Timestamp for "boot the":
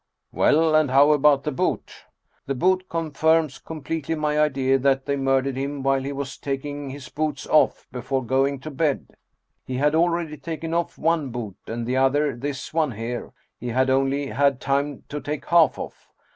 1.51-2.55